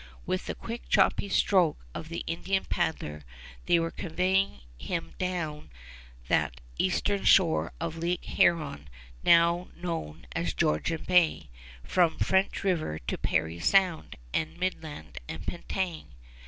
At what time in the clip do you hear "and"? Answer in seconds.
14.33-14.57, 15.29-15.45